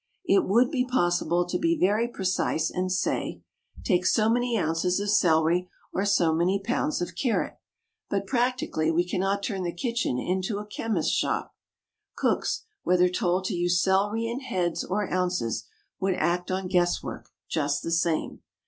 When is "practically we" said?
8.25-9.07